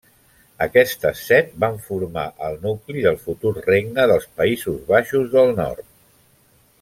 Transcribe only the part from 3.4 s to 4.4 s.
regne dels